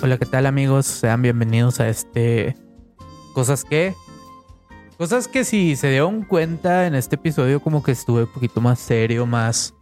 [0.00, 0.86] Hola, ¿qué tal amigos?
[0.86, 2.56] Sean bienvenidos a este
[3.34, 3.94] Cosas que...
[4.96, 8.78] Cosas que si se dieron cuenta en este episodio como que estuve un poquito más
[8.78, 9.74] serio, más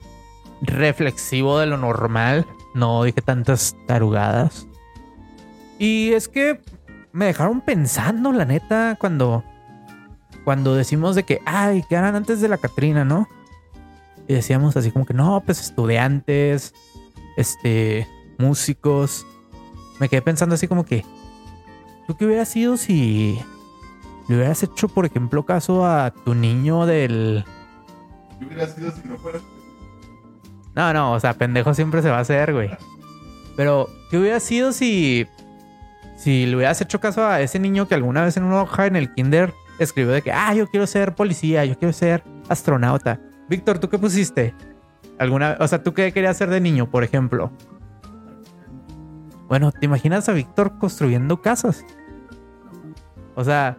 [0.62, 2.46] reflexivo de lo normal.
[2.77, 4.69] No dije tantas tarugadas.
[5.79, 6.61] Y es que
[7.12, 9.43] me dejaron pensando, la neta, cuando...
[10.45, 13.27] Cuando decimos de que, ay, que eran antes de la Catrina, ¿no?
[14.29, 16.73] Y decíamos así como que, no, pues estudiantes,
[17.37, 18.07] este,
[18.39, 19.27] músicos
[19.99, 21.05] me quedé pensando así como que,
[22.07, 23.41] ¿tú qué hubieras sido si
[24.29, 27.45] le hubieras hecho, por ejemplo, caso a tu niño del,
[28.39, 29.41] ¿Qué hubiera sido si no fuera?
[30.77, 32.71] No, no, o sea, pendejo siempre se va a hacer, güey.
[33.57, 35.27] Pero, ¿qué hubiera sido si.
[36.17, 38.97] Si le hubieras hecho caso a ese niño que alguna vez en una hoja en
[38.97, 43.21] el kinder escribió de que, ah, yo quiero ser policía, yo quiero ser astronauta.
[43.49, 44.55] Víctor, ¿tú qué pusiste?
[45.19, 47.51] ¿Alguna, o sea, ¿tú qué querías ser de niño, por ejemplo?
[49.49, 51.85] Bueno, ¿te imaginas a Víctor construyendo casas?
[53.35, 53.77] O sea,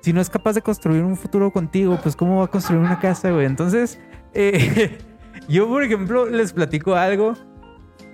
[0.00, 3.00] si no es capaz de construir un futuro contigo, pues ¿cómo va a construir una
[3.00, 3.46] casa, güey?
[3.46, 3.98] Entonces,
[4.32, 4.98] eh,
[5.48, 7.34] yo, por ejemplo, les platico algo.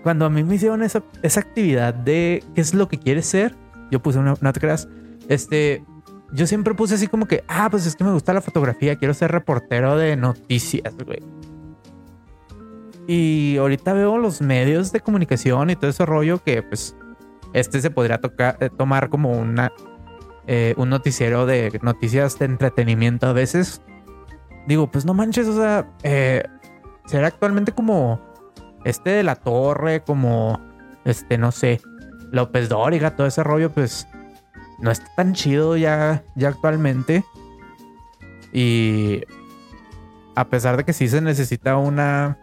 [0.02, 3.54] Cuando a mí me hicieron esa, esa actividad de qué es lo que quieres ser,
[3.90, 4.88] yo puse una, creas,
[5.28, 5.84] este,
[6.32, 9.12] yo siempre puse así como que, ah, pues es que me gusta la fotografía, quiero
[9.14, 11.22] ser reportero de noticias, güey.
[13.06, 16.96] Y ahorita veo los medios de comunicación y todo ese rollo que, pues,
[17.52, 19.72] este se podría tocar, eh, tomar como una,
[20.46, 23.82] eh, un noticiero de noticias de entretenimiento a veces.
[24.66, 26.44] Digo, pues no manches, o sea, eh,
[27.10, 28.20] será actualmente como
[28.84, 30.60] este de la torre, como
[31.04, 31.80] este, no sé,
[32.30, 34.06] López Dóriga, todo ese rollo, pues
[34.78, 37.24] no está tan chido ya, ya actualmente.
[38.52, 39.22] Y
[40.36, 42.38] a pesar de que sí se necesita una,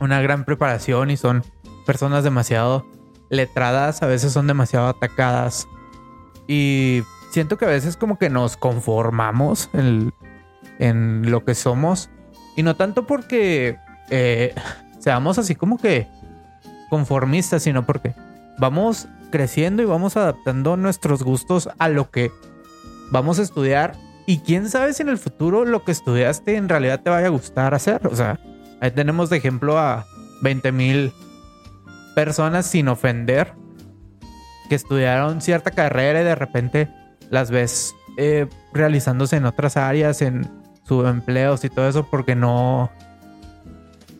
[0.00, 1.44] una gran preparación y son
[1.84, 2.86] personas demasiado
[3.28, 5.68] letradas, a veces son demasiado atacadas.
[6.46, 10.14] Y siento que a veces como que nos conformamos en,
[10.78, 12.08] en lo que somos.
[12.58, 13.78] Y no tanto porque
[14.10, 14.52] eh,
[14.98, 16.08] seamos así como que
[16.90, 18.16] conformistas, sino porque
[18.58, 22.32] vamos creciendo y vamos adaptando nuestros gustos a lo que
[23.12, 23.94] vamos a estudiar.
[24.26, 27.30] Y quién sabe si en el futuro lo que estudiaste en realidad te vaya a
[27.30, 28.08] gustar hacer.
[28.08, 28.40] O sea,
[28.80, 30.04] ahí tenemos de ejemplo a
[30.42, 31.12] 20 mil
[32.16, 33.54] personas sin ofender
[34.68, 36.88] que estudiaron cierta carrera y de repente
[37.30, 42.90] las ves eh, realizándose en otras áreas, en subempleos y todo eso, porque no.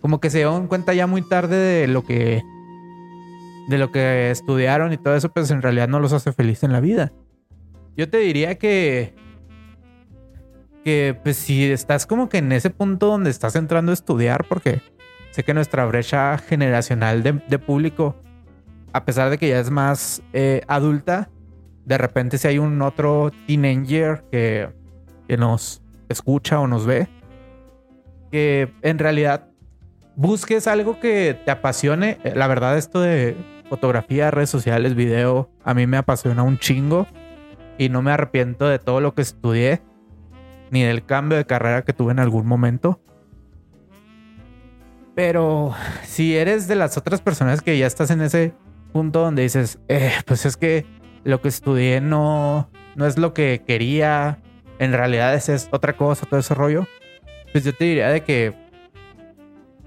[0.01, 2.43] Como que se dieron cuenta ya muy tarde de lo que.
[3.69, 6.73] de lo que estudiaron y todo eso, pues en realidad no los hace feliz en
[6.73, 7.13] la vida.
[7.97, 9.15] Yo te diría que.
[10.85, 14.83] que pues si estás como que en ese punto donde estás entrando a estudiar, porque
[15.33, 18.15] sé que nuestra brecha generacional de, de público
[18.93, 21.31] a pesar de que ya es más eh, adulta,
[21.85, 24.69] de repente si hay un otro teenager que,
[25.27, 27.09] que nos escucha o nos ve,
[28.31, 29.49] que en realidad
[30.17, 32.19] busques algo que te apasione.
[32.35, 33.37] La verdad, esto de
[33.69, 37.07] fotografía, redes sociales, video, a mí me apasiona un chingo
[37.79, 39.83] y no me arrepiento de todo lo que estudié,
[40.71, 43.01] ni del cambio de carrera que tuve en algún momento.
[45.15, 48.55] Pero si eres de las otras personas que ya estás en ese
[48.93, 50.87] punto donde dices, eh, pues es que
[51.25, 54.41] lo que estudié no, no es lo que quería,
[54.79, 56.87] en realidad es, es otra cosa, todo ese rollo,
[57.53, 58.55] pues yo te diría de que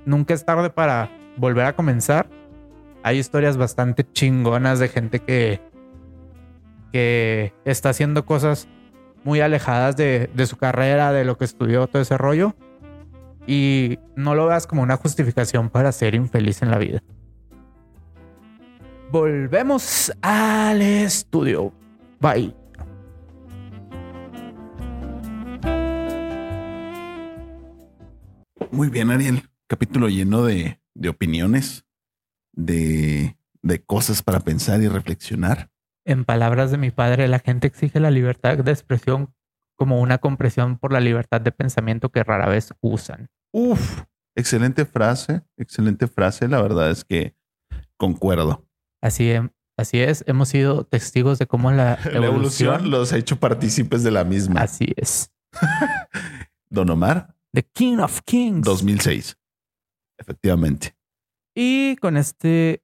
[0.06, 2.28] nunca es tarde para volver a comenzar.
[3.04, 5.60] Hay historias bastante chingonas de gente que,
[6.92, 8.68] que está haciendo cosas
[9.24, 12.56] muy alejadas de, de su carrera, de lo que estudió, todo ese rollo.
[13.48, 17.02] Y no lo veas como una justificación para ser infeliz en la vida.
[19.12, 21.74] Volvemos al estudio.
[22.20, 22.61] Bye.
[28.72, 29.50] Muy bien, Ariel.
[29.68, 31.86] Capítulo lleno de, de opiniones,
[32.54, 35.70] de, de cosas para pensar y reflexionar.
[36.06, 39.34] En palabras de mi padre, la gente exige la libertad de expresión
[39.78, 43.30] como una compresión por la libertad de pensamiento que rara vez usan.
[43.54, 44.04] Uf,
[44.36, 46.48] excelente frase, excelente frase.
[46.48, 47.36] La verdad es que
[47.98, 48.66] concuerdo.
[49.02, 52.92] Así, em- así es, hemos sido testigos de cómo la La evolución evolución.
[52.92, 54.62] los ha hecho partícipes de la misma.
[54.62, 55.32] Así es.
[56.70, 58.64] Don Omar, The King of Kings.
[58.66, 59.38] 2006.
[60.18, 60.96] Efectivamente.
[61.56, 62.84] Y con este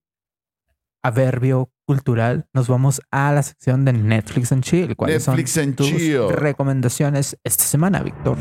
[1.04, 4.96] averbio cultural nos vamos a la sección de Netflix and Chill.
[4.96, 6.30] ¿Cuáles Netflix son and tus Chill.
[6.32, 8.38] recomendaciones esta semana, Víctor?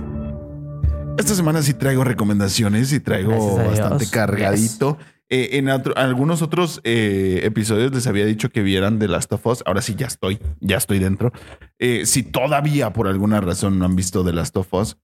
[1.19, 4.99] Esta semana sí traigo recomendaciones y traigo bastante cargadito.
[5.29, 9.45] Eh, en otro- algunos otros eh, episodios les había dicho que vieran The Last of
[9.47, 9.62] Us.
[9.67, 11.33] Ahora sí, ya estoy, ya estoy dentro.
[11.79, 14.97] Eh, si todavía por alguna razón no han visto The Last of Us,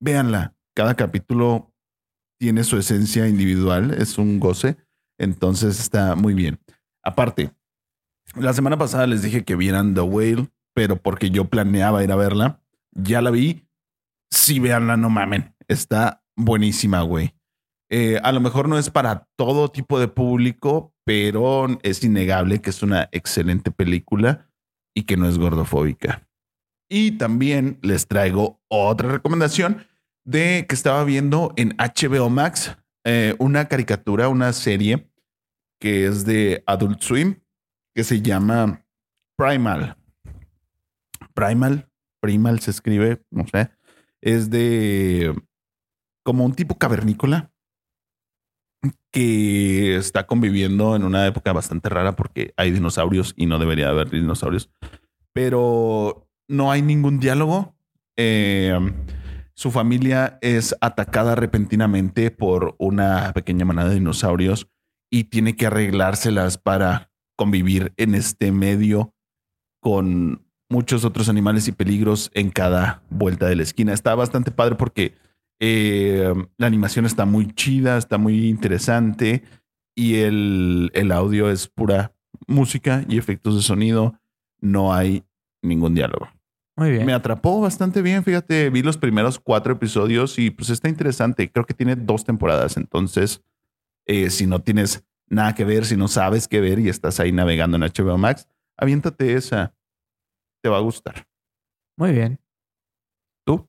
[0.00, 0.54] véanla.
[0.74, 1.72] Cada capítulo
[2.38, 4.76] tiene su esencia individual, es un goce.
[5.18, 6.58] Entonces está muy bien.
[7.04, 7.52] Aparte,
[8.34, 12.16] la semana pasada les dije que vieran The Whale, pero porque yo planeaba ir a
[12.16, 12.62] verla.
[12.92, 13.66] Ya la vi.
[14.30, 15.54] Sí, véanla, no mamen.
[15.68, 17.34] Está buenísima, güey.
[17.90, 22.70] Eh, a lo mejor no es para todo tipo de público, pero es innegable que
[22.70, 24.48] es una excelente película
[24.94, 26.26] y que no es gordofóbica.
[26.88, 29.86] Y también les traigo otra recomendación
[30.24, 35.10] de que estaba viendo en HBO Max eh, una caricatura, una serie
[35.80, 37.40] que es de Adult Swim,
[37.94, 38.84] que se llama
[39.36, 39.96] Primal.
[41.34, 41.88] Primal,
[42.20, 43.70] Primal se escribe, no sé,
[44.20, 45.34] es de
[46.22, 47.50] como un tipo cavernícola
[49.10, 54.10] que está conviviendo en una época bastante rara porque hay dinosaurios y no debería haber
[54.10, 54.70] dinosaurios,
[55.32, 57.74] pero no hay ningún diálogo.
[58.16, 58.78] Eh,
[59.60, 64.70] su familia es atacada repentinamente por una pequeña manada de dinosaurios
[65.10, 69.14] y tiene que arreglárselas para convivir en este medio
[69.82, 73.92] con muchos otros animales y peligros en cada vuelta de la esquina.
[73.92, 75.18] Está bastante padre porque
[75.60, 79.42] eh, la animación está muy chida, está muy interesante
[79.94, 82.14] y el, el audio es pura
[82.46, 84.18] música y efectos de sonido.
[84.58, 85.22] No hay
[85.60, 86.30] ningún diálogo.
[86.80, 87.04] Muy bien.
[87.04, 91.52] Me atrapó bastante bien, fíjate, vi los primeros cuatro episodios y pues está interesante.
[91.52, 93.44] Creo que tiene dos temporadas, entonces
[94.06, 97.32] eh, si no tienes nada que ver, si no sabes qué ver y estás ahí
[97.32, 99.74] navegando en HBO Max, aviéntate esa.
[100.62, 101.26] Te va a gustar.
[101.98, 102.40] Muy bien.
[103.44, 103.68] ¿Tú?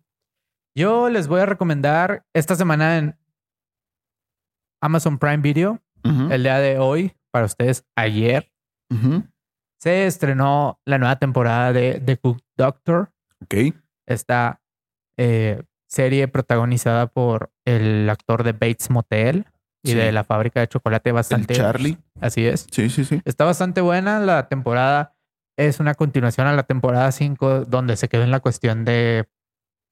[0.73, 3.19] Yo les voy a recomendar esta semana en
[4.81, 8.49] Amazon Prime Video, el día de hoy, para ustedes, ayer.
[9.81, 13.11] Se estrenó la nueva temporada de The Cook Doctor.
[13.41, 13.73] Ok.
[14.07, 14.61] Esta
[15.17, 19.45] eh, serie protagonizada por el actor de Bates Motel
[19.83, 19.95] y Sí.
[19.95, 21.55] de la fábrica de chocolate El bastante.
[21.55, 21.97] Charlie.
[22.19, 22.67] Así es.
[22.71, 23.21] Sí, sí, sí.
[23.25, 24.19] Está bastante buena.
[24.19, 25.15] La temporada
[25.57, 29.27] es una continuación a la temporada 5, donde se quedó en la cuestión de,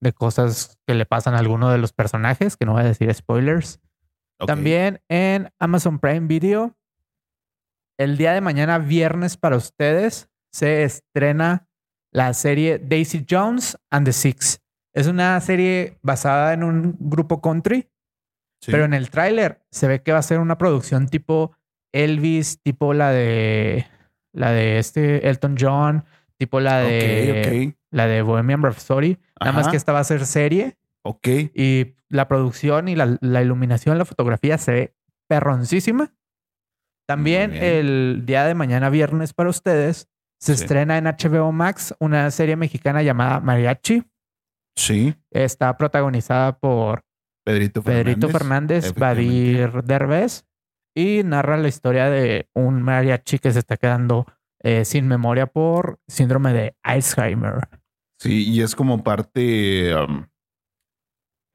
[0.01, 3.11] de cosas que le pasan a alguno de los personajes, que no voy a decir
[3.13, 3.79] spoilers.
[4.45, 6.75] También en Amazon Prime Video,
[7.99, 11.67] el día de mañana, viernes para ustedes, se estrena
[12.11, 14.61] la serie Daisy Jones and the Six.
[14.95, 17.87] Es una serie basada en un grupo country,
[18.61, 18.71] Sí.
[18.71, 21.55] pero en el tráiler se ve que va a ser una producción tipo
[21.93, 23.85] Elvis, tipo la de
[24.33, 26.03] la de este Elton John,
[26.37, 29.17] tipo la de Ok, la de Bohemian Rhapsody.
[29.39, 30.77] Nada más que esta va a ser serie.
[31.05, 31.27] Ok.
[31.27, 34.95] y la producción y la, la iluminación, la fotografía se ve
[35.29, 36.11] perroncísima.
[37.09, 40.07] También el día de mañana, viernes, para ustedes,
[40.39, 40.61] se Sí.
[40.61, 44.03] estrena en HBO Max una serie mexicana llamada Mariachi.
[44.77, 45.15] Sí.
[45.31, 47.01] Está protagonizada por
[47.43, 48.05] Pedrito Fernández.
[48.05, 49.63] Pedrito Fernández, efectivamente.
[49.65, 50.45] Badir Derbez
[50.95, 54.27] y narra la historia de un mariachi que se está quedando
[54.61, 57.67] eh, sin memoria por síndrome de Alzheimer.
[58.19, 59.95] Sí, y es como parte.
[59.95, 60.27] um,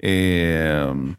[0.03, 1.15] eh, um,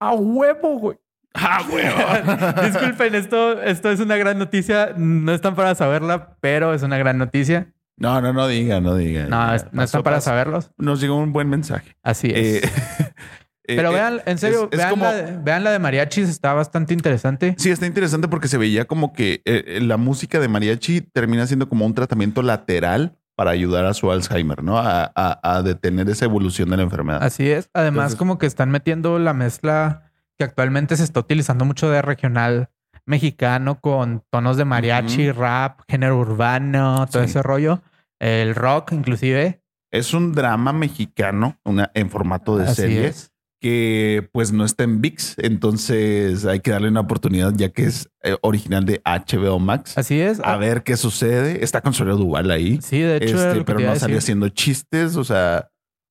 [0.00, 0.98] ¡A huevo, güey!
[1.38, 2.62] ¡Ah, huevo!
[2.64, 4.94] Disculpen, esto, esto es una gran noticia.
[4.96, 7.72] No están para saberla, pero es una gran noticia.
[7.98, 9.26] No, no, no diga, no diga.
[9.26, 10.70] No, es- no están para saberlos.
[10.76, 11.96] Nos llegó un buen mensaje.
[12.02, 12.62] Así es.
[12.64, 12.70] Eh,
[13.66, 16.52] pero eh, vean, en serio, es vean, como- la, de- vean la de mariachis, está
[16.52, 17.54] bastante interesante.
[17.58, 21.68] Sí, está interesante porque se veía como que eh, la música de mariachi termina siendo
[21.68, 24.78] como un tratamiento lateral para ayudar a su Alzheimer, ¿no?
[24.78, 27.22] A, a- a detener esa evolución de la enfermedad.
[27.22, 27.68] Así es.
[27.74, 30.05] Además, Entonces- como que están metiendo la mezcla
[30.38, 32.68] que actualmente se está utilizando mucho de regional
[33.06, 37.30] mexicano con tonos de mariachi, rap, género urbano, todo Sí.
[37.30, 37.82] ese rollo.
[38.18, 39.62] El rock, inclusive.
[39.92, 43.30] Es un drama mexicano una, en formato de Así serie es.
[43.60, 48.10] que pues no está en VIX, entonces hay que darle una oportunidad ya que es
[48.22, 49.96] eh, original de HBO Max.
[49.96, 50.40] Así es.
[50.42, 51.62] A ver qué sucede.
[51.64, 54.16] Está con Soria Duval ahí, Sí, de hecho, este, pero no sale decir.
[54.18, 55.68] haciendo chistes, o sea,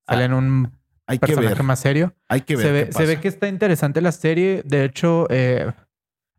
[0.07, 0.74] Sale en un
[1.07, 2.15] hay que personaje ver, más serio.
[2.29, 4.61] hay que ver se, qué ve, se ve que está interesante la serie.
[4.65, 5.71] De hecho, eh,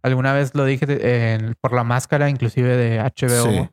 [0.02, 0.86] alguna vez lo dije
[1.34, 3.44] en- por la máscara, inclusive de HBO.
[3.50, 3.68] Sí.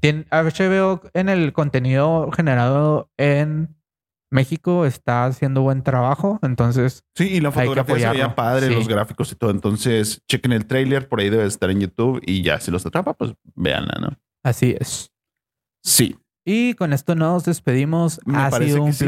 [0.00, 3.74] Tien- HBO en el contenido generado en
[4.30, 6.38] México está haciendo buen trabajo.
[6.42, 8.74] Entonces, Sí, y la que fotografía se padre, Sí.
[8.74, 9.50] los gráficos y todo.
[9.50, 13.14] Entonces, chequen el trailer, por ahí debe estar en YouTube y ya, si los atrapa,
[13.14, 14.18] pues véanla, ¿no?
[14.44, 15.10] así es.
[15.82, 16.16] Sí.
[16.44, 18.20] Y con esto nos despedimos.
[18.24, 19.04] Me ha sido que un sí.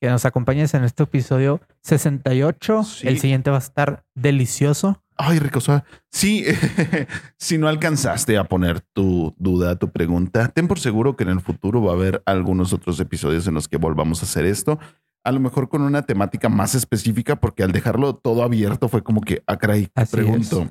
[0.00, 2.84] Que nos acompañes en este episodio 68.
[2.84, 3.08] Sí.
[3.08, 5.02] El siguiente va a estar delicioso.
[5.16, 5.60] Ay, rico.
[6.10, 6.44] Sí,
[7.38, 11.40] si no alcanzaste a poner tu duda, tu pregunta, ten por seguro que en el
[11.40, 14.78] futuro va a haber algunos otros episodios en los que volvamos a hacer esto.
[15.24, 19.22] A lo mejor con una temática más específica, porque al dejarlo todo abierto fue como
[19.22, 20.70] que, ah, caray, Así pregunto.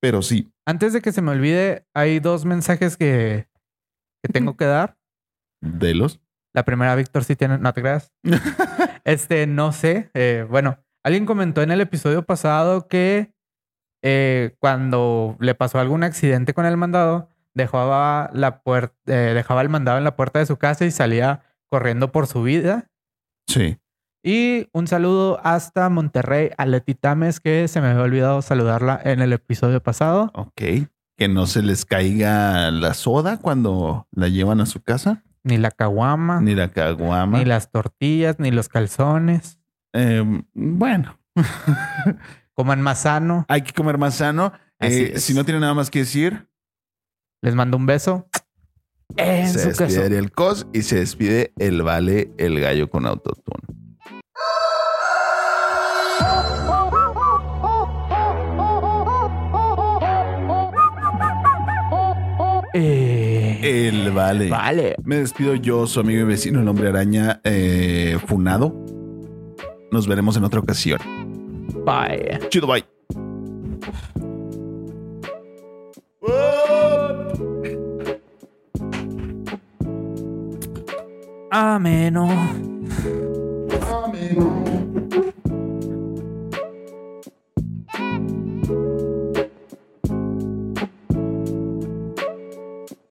[0.00, 3.48] Pero sí, Antes de que se me olvide, hay dos mensajes que,
[4.22, 4.96] que tengo que dar.
[5.60, 6.20] de los.
[6.52, 8.12] La primera, Víctor, si tiene, no te creas.
[9.04, 10.10] Este, no sé.
[10.14, 13.32] eh, bueno, alguien comentó en el episodio pasado que
[14.02, 19.98] eh, cuando le pasó algún accidente con el mandado, dejaba la puerta, dejaba el mandado
[19.98, 22.88] en la puerta de su casa y salía corriendo por su vida.
[23.48, 23.78] Sí.
[24.22, 29.20] Y un saludo hasta Monterrey a Leti Tames, que se me había olvidado saludarla en
[29.20, 30.30] el episodio pasado.
[30.34, 30.62] Ok.
[31.16, 35.70] Que no se les caiga la soda cuando la llevan a su casa, Ni la
[35.70, 37.42] caguama, ni, ni la caguama.
[37.44, 39.58] las tortillas, ni los calzones.
[39.92, 40.22] Eh,
[40.54, 41.18] bueno,
[42.54, 43.46] Coman más sano.
[43.48, 44.52] hay que comer más sano.
[44.80, 46.48] Eh, si no tiene nada más que decir,
[47.42, 48.28] Les mando un beso.
[49.16, 50.04] En se su despide.
[50.04, 53.64] Ariel Cos y se despide el Vale, el gallo con autotune.
[62.72, 63.19] Eh,
[63.70, 64.48] El Vale.
[64.48, 64.96] vale.
[65.04, 68.74] Me despido yo, su amigo y vecino, el hombre araña eh, funado.
[69.92, 70.98] Nos veremos en otra ocasión.
[71.86, 72.40] Bye.
[72.48, 72.84] Chido, bye.
[81.52, 82.28] Ameno.
[83.88, 84.79] Amén.